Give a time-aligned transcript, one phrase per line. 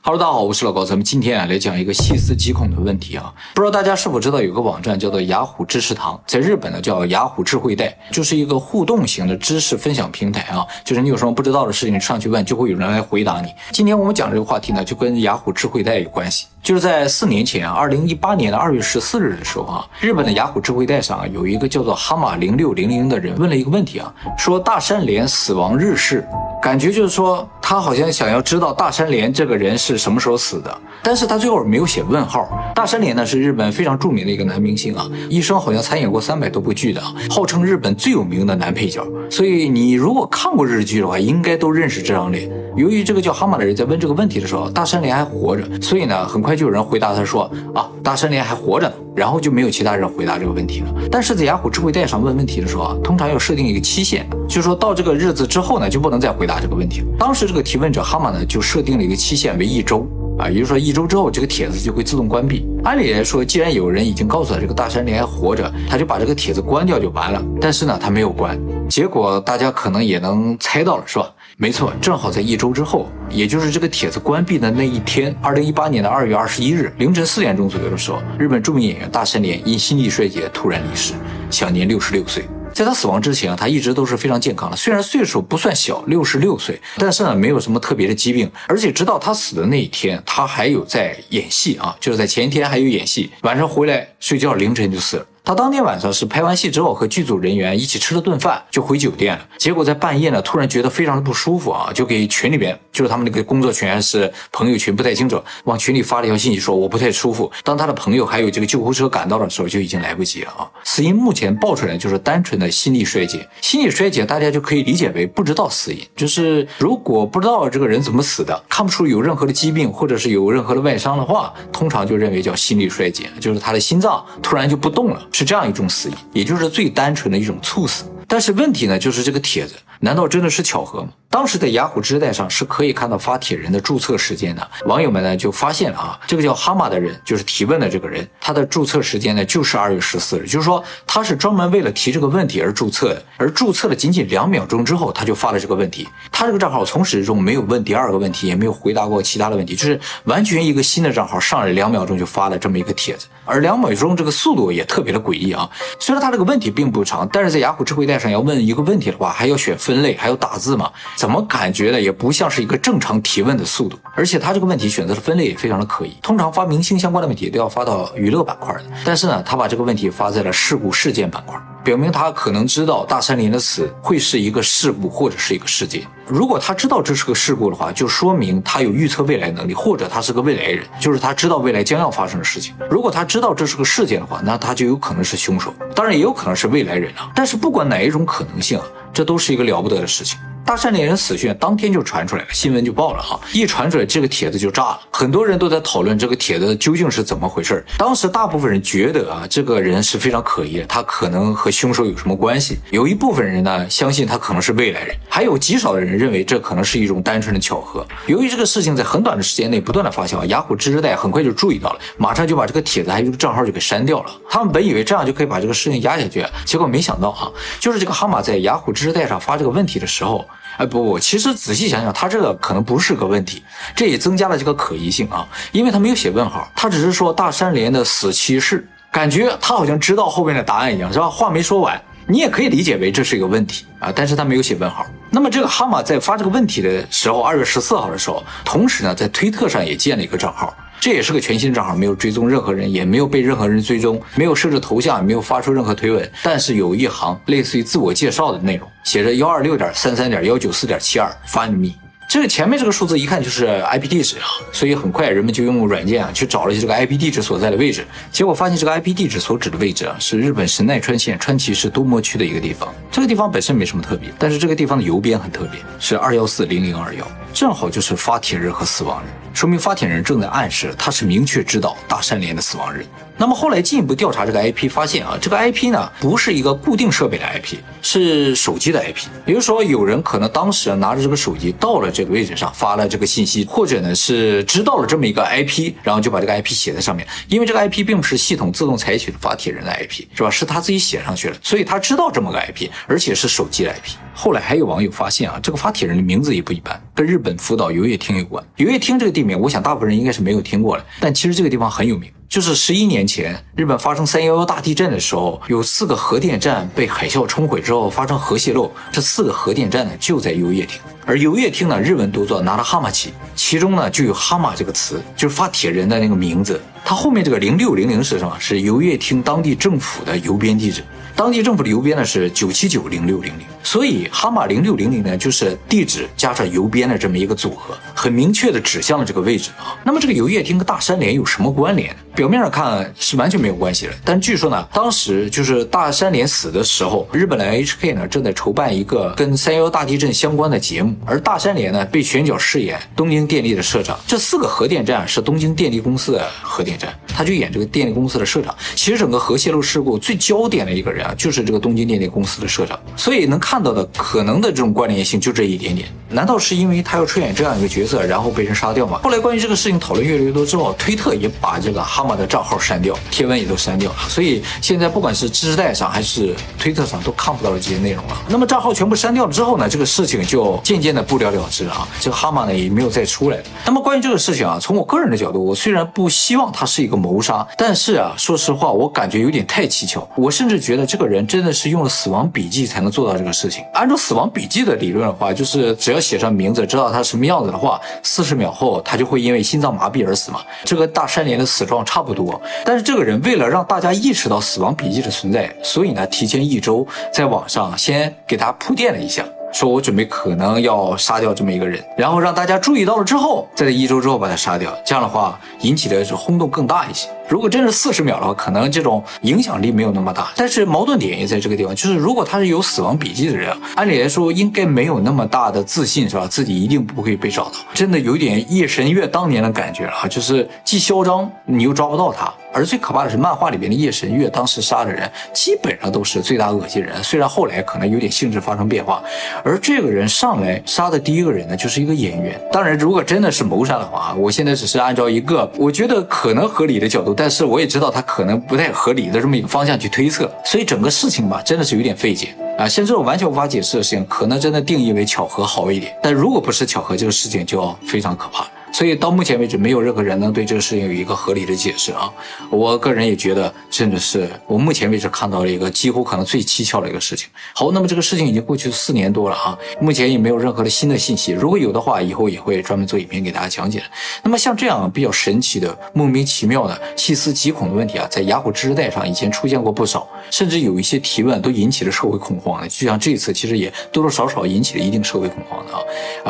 [0.00, 3.34] Hello，大家好，我是老高，咱们今天啊来讲一个细思极恐的问题啊。
[3.52, 10.64] 不知道大家是否知道有个网站叫做雅虎知识堂，在日本呢叫雅虎智慧带，就是一个互动型的知识分享平台啊。
[10.84, 13.48] 就是你有什么不知道的事情上去问，就会有人来回答你。
[13.72, 16.46] 今天我们讲这个话题呢，就跟雅虎智慧带有关系。
[16.62, 26.24] 就是在四年前啊，二零一八年的二月十四日的时候啊，日本的雅虎智慧带上啊有一个叫做哈马零六零零的人问了一个问题啊，说大山连死亡日是。
[26.68, 32.46] 感觉就是说，他好像想要知道大山连这个人是什么时候死的，但是他最后没有写问号。
[32.74, 37.00] 大山连呢是日本非常著名的一个男明星啊，一生好像参演过三百多部剧的，
[37.30, 39.02] 号称日本最有名的男配角。
[39.30, 42.50] 所以你如果看过日剧的话，应该都认识这张脸。
[42.76, 48.94] 由于这个叫哈马的人在问这个问题的时候，大山连还活着，所以呢，很快就有人回答他说啊，大山连还活着呢。
[49.16, 50.94] 然后就没有其他人回答这个问题了。
[51.10, 57.06] 但是在雅虎智慧带上问问题的时候啊，通常要设定一个期限，就说到这个日子之后呢，就不能再回答这个问题了。
[57.18, 60.06] 当时这个提问者哈马呢，就设定了一个期限为一周
[60.38, 62.66] 啊，也就是说一周之后这个帖子就会自动关闭。
[62.82, 67.42] 按理来说，既然有人已经告诉他这个大山连还活着，他就把这个帖子关掉就完了。
[67.60, 71.30] 但是呢，他没有关，结果大家可能也能猜到了，是吧？
[71.58, 81.12] 没错，正好在一周之后，也就是这个帖子关闭的那一天，二零一八年的二月二十一日凌晨四点钟左右的时候，日本著名演员大山连因心力衰竭突然离世，
[81.50, 82.44] 享年六十六岁。
[82.78, 95.26] 在他死亡之前，他一直都是非常健康的，虽然岁数不算小，六十六岁，但是呢，没有什么特别的疾病，而且直到他死的那一天，他还有在演戏啊，就是在前一天还有演戏，晚上回来睡觉，凌晨就死了。
[95.48, 107.50] 他当天晚上是拍完戏之后和剧组人员一起吃了顿饭就回酒店了，结果在半夜呢突然觉得非常的不舒服啊，就给群里边就是他们那个工作群是朋友群不太清楚，往群里发了一条信息说我不太舒服。
[107.64, 110.68] 当他的朋友还有这个救护车赶到的时候就已经来不及了啊。
[110.84, 125.26] 死因目前报出来就是单纯的心力衰竭，心力衰竭大家就可以理解为不知道死因，就是如果不知道这个人怎么死的，看不出有任何的疾病或者是有任何的外伤的话，通常就认为叫心力衰竭，就是他的心脏突然就不动了。
[125.38, 128.04] 是这样一种死因，也就是最单纯的一种猝死。
[128.26, 131.08] 但是问题呢，就是这个帖子，难道真的是巧合吗？
[131.30, 134.66] 当时在雅虎知带上是可以看到发帖人的注册时间的。
[134.86, 143.22] 网友们呢就发现了啊，这个叫哈马的人，就是提问的这个人，他的注册时间呢就是二月十四日，就是说他是专门为了提这个问题而注册的。
[143.36, 146.08] 而注册了仅仅两秒钟之后，他就发了这个问题。
[146.32, 153.26] 他这个账号从始至终没有问第二个问题，也没有回答过其他的问题，就是完全一个新的账号上来两秒钟就发了这么一个帖子。
[153.44, 155.68] 而两秒钟这个速度也特别的诡异啊！
[155.98, 160.92] 虽然他这个问题并不长，但是在雅虎智慧带上要问一个问题的话，还要选分类，还有打字嘛？
[161.16, 161.98] 怎么感觉呢？
[161.98, 163.98] 也不像是一个正常提问的速度。
[164.14, 166.14] 而且他这个问题选择的分类也非常的可疑。
[166.20, 171.58] 通常发明星相关的问题都要发到娱乐板块的，但是呢，他把这个问题发在了事故事件板块。
[171.88, 176.02] 表明他可能知道大山林的死会是一个事故或者是一个事件。
[176.26, 182.74] 如果他知道这是个事故的话，就说明他有预测未来能力，或者他是个未来人，就是他知道未来将要发生的事情。
[182.90, 187.32] 如果他知道这是个事件的话，那他就有可能是凶手，当然也有可能是未来人啊。
[187.34, 190.38] 但是不管哪一种可能性啊，这都是一个了不得的事情。
[190.68, 202.76] 大山连人死讯当天就传出来了，新闻就爆了哈，一传出来这个帖子就炸了，很多人都在讨论这个帖子究竟是怎么回事当时大部分人觉得啊，这个人是非常可疑的，他可能和凶手有什么关系？
[202.90, 208.06] 有一部分人呢相信他可能是未来人，还有极少的人认为这可能是一种单纯的巧合。
[208.26, 214.30] 由于这个事情在很短的时间内不断的发酵，雅虎知识带很快就注意到了，马上就把这个帖子还有这个账号就给删掉了。
[214.50, 217.48] 他们本以为这样就可以把这个事情压下去，结果没想到啊，
[217.80, 220.46] 就是这个哈马在雅虎知识带上发这个问题的时候。
[220.78, 223.62] 哎不不，其实仔细想想，他这个可能不是个问题，
[223.96, 231.28] 这也增加了这个可疑性啊，因为他没有写问号，他只是说大山连的死期是，感觉他好像知道后面的答案一样，是吧？
[231.28, 235.04] 话没说完，你也可以理解为这是一个问题啊，但是他没有写问号。
[235.30, 240.72] 那么这个哈马在发这个问题的时候，二月十四号的时候，同时呢在推特上也建了一个账号。
[241.00, 251.92] 这也是个全新账号，没有追踪任何人，也没有被任何人追踪，没有设置头像，也没有发出任何推文，但是有一行类似于自我介绍的内容，写着幺二六点三三点幺九四点七二，find me。
[252.28, 262.92] 这个前面这个数字一看就是 IP 地址啊，所以很快人们就用软件啊去找了这个 IP 地址所在的位置，结果发现这个 IP 地址所指的位置啊是日本神奈川县川崎市多摩区的一个地方。
[263.10, 269.28] 这个地方本身没什么特别，但是这个地方的邮编很特别，是二幺四零零二幺，正好就是发帖日和死亡日，
[269.58, 273.04] 说明发帖人正在暗示他是明确知道大山连的死亡日。
[273.40, 279.28] 那么后来进一步调查这个 IP，发现啊，这个 IP 呢不是一个固定设备的 IP，是手机的 IP。
[279.46, 287.24] 比如说，有人可能当时拿着这个手机到了这个位置上发了这个信息，或者呢是知道了这么一个 IP，然后就把这个 IP 写在上面。
[287.48, 290.50] 因为这个 IP 并不是系统自动采取的发帖人的 IP，是吧？
[290.50, 294.16] 是他自己写上去了，所以他知道这么个 IP，而且是手机的 IP。
[294.34, 298.64] 后来还有网友发现啊，这个发帖人的名字也不一般，跟日本福岛游乐厅有关。
[298.76, 302.28] 游乐厅这个地名，我想大部分人应该是没有听过的，但其实这个地方很有名。
[302.48, 308.90] 就是十一年前，日本发生三幺幺大地震的时候，有四个核电站被海啸冲毁之后发生核泄漏。
[309.12, 316.80] 这四个核电站呢就在游乐厅，而游乐厅呢日文读作拿拉哈马奇，其中呢就有哈马这个词，就是发帖人的那个名字。
[317.04, 318.56] 它后面这个零六零零是什么？
[318.58, 321.04] 是游乐厅当地政府的邮编地址。
[321.36, 329.96] 当地政府的邮编呢是九七九零六零零，所以哈马零六零零呢就是地址加上邮编的这么一个组合，很明确的指向了这个位置啊。
[330.04, 332.14] 那么这个游乐厅跟大山连有什么关联？
[332.34, 344.20] 表面上看是完全没有关系的，但据说呢，当时就是大山连死的时候，日本的 HK 呢正在筹办一个跟三幺大地震相关的节目，而大山连呢被选角饰演东京电力的社长。
[344.26, 348.74] 这四个核电站是东京电力公司的核电站，他就演这个电力公司的社长。
[348.96, 351.34] 其实整个核泄漏事故最焦点的一个人啊。
[351.38, 356.08] 就是这个东京电力公司的社长，所以能看到的可能的这种关联性就这一点点。
[356.30, 359.20] 难道是因为他要出演这样一个角色，然后被人杀掉吗？
[359.22, 364.16] 后来关于这个事情讨论越来越多之后，推特也把这个哈马的账号删掉，贴文也都删掉了。
[364.28, 368.36] 所以现在不管是知识带上还是推特上都看不到了这些内容了。
[368.48, 372.06] 那么账号全部删掉了之后呢，这个事情就渐渐的不了了之啊。
[372.18, 373.62] 这个哈马呢也没有再出来。
[373.86, 380.26] 那么关于这个事情啊，从我个人的角度，我虽然不希望他是一个谋谋杀，但是啊，说实话，我感觉有点太蹊跷。
[380.34, 383.84] 我甚至觉得这个人真的是用了死亡笔记才能做到这个事情。
[383.92, 390.60] 按照死亡笔记的理论的话，就是只要写上名字，知道他什么样子的话，四十秒后他就会因为心脏麻痹而死嘛。
[390.84, 392.60] 这个大山连的死状差不多。
[392.84, 399.44] 但是这个人为了让大家意识到死亡笔记的存在，所以呢，提前一周在网上先给他铺垫了一下。
[399.72, 407.28] 说我准备可能要杀掉这么一个人，然后让大家注意到了之后，在一周之后把他杀掉，这样的话引起的是轰动更大一些。
[407.48, 410.48] 如果真是四十秒的话，可能这种影响力没有那么大。
[410.54, 416.46] 但是矛盾点也在这个地方，就是如果他是有死亡笔记的人，按理来说应该没有那么大的自信，是吧？
[416.46, 420.26] 自己一定不会被找到，真的有点夜神月当年的感觉啊！
[420.28, 422.52] 就是既嚣张，你又抓不到他。
[422.72, 429.22] 而最可怕的是，漫画里边的夜神月当时杀的人基本上都是罪大恶极人，虽然后来可能有点性质发生变化。
[429.64, 432.60] 而这个人上来杀的第一个人呢，就是一个演员。
[432.70, 437.34] 当然，如果真的是谋杀的话，我现在只是按照一个我觉得可能合理的角度。
[437.34, 442.86] 但是我也知道他可能不太合理的这么一个方向去推测，所以整个事情吧，真的是有点费解啊。
[442.86, 446.14] 像这种完全无法解释的事情，可能真的定义为巧合好一点。
[446.22, 448.66] 但如果不是巧合，这个事情就非常可怕。
[448.98, 452.28] 所以到目前为止，没有任何人能对这个事情有一个合理的解释啊！
[452.68, 457.48] 我个人也觉得，甚至是我目前为止看到了一个几乎可能最蹊跷的一个事情。
[457.76, 461.52] 好，那么这个事情已经过去四年多了啊，目前也没有任何的新的信息。
[461.52, 464.02] 如果有的话，以后也会专门做影片给大家讲解。
[464.42, 472.88] 那么像这样比较神奇的、莫名其妙的、细思极恐的问题啊，在雅虎知识带上以前出现过不少，甚至有一些提问都引起了社会恐慌的。
[472.88, 476.00] 就像这次，其实也多多少少引起了一定社会恐慌的啊！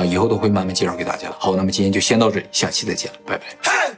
[0.00, 1.32] 啊，以后都会慢慢介绍给大家。
[1.38, 2.33] 好，那么今天就先到。
[2.34, 3.96] 这里，下期再见，拜拜。